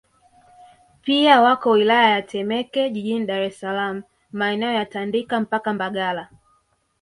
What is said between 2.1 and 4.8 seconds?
ya Temeke jijini Dar es Salaam maeneo